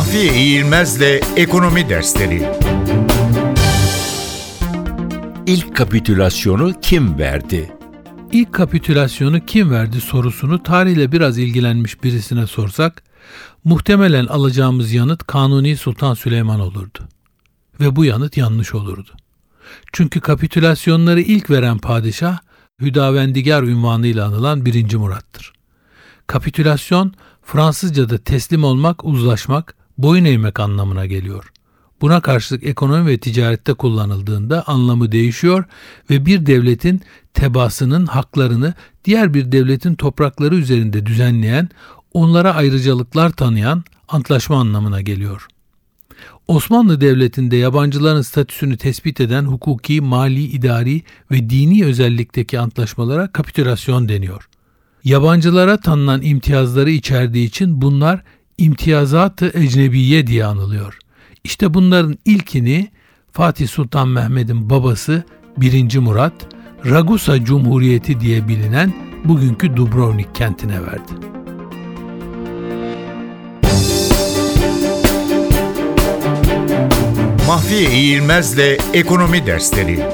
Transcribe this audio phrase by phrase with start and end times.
[0.00, 2.48] Mahfiye İğilmez'le Ekonomi Dersleri
[5.46, 7.72] İlk kapitülasyonu kim verdi?
[8.32, 13.02] İlk kapitülasyonu kim verdi sorusunu tarihle biraz ilgilenmiş birisine sorsak,
[13.64, 16.98] muhtemelen alacağımız yanıt Kanuni Sultan Süleyman olurdu.
[17.80, 19.10] Ve bu yanıt yanlış olurdu.
[19.92, 22.38] Çünkü kapitülasyonları ilk veren padişah,
[22.80, 24.94] Hüdavendigar ünvanıyla anılan 1.
[24.94, 25.52] Murat'tır.
[26.26, 31.52] Kapitülasyon, Fransızca'da teslim olmak, uzlaşmak, boyun eğmek anlamına geliyor.
[32.00, 35.64] Buna karşılık ekonomi ve ticarette kullanıldığında anlamı değişiyor
[36.10, 37.00] ve bir devletin
[37.34, 38.74] tebasının haklarını
[39.04, 41.68] diğer bir devletin toprakları üzerinde düzenleyen,
[42.12, 45.46] onlara ayrıcalıklar tanıyan antlaşma anlamına geliyor.
[46.48, 54.48] Osmanlı Devleti'nde yabancıların statüsünü tespit eden hukuki, mali, idari ve dini özellikteki antlaşmalara kapitülasyon deniyor.
[55.04, 58.22] Yabancılara tanınan imtiyazları içerdiği için bunlar
[58.60, 60.98] imtiyazat-ı ecnebiye diye anılıyor.
[61.44, 62.88] İşte bunların ilkini
[63.32, 65.24] Fatih Sultan Mehmet'in babası
[65.56, 65.98] 1.
[65.98, 66.32] Murat,
[66.86, 68.92] Ragusa Cumhuriyeti diye bilinen
[69.24, 71.12] bugünkü Dubrovnik kentine verdi.
[77.46, 80.06] Mahfiye İğilmez'le Ekonomi Dersleri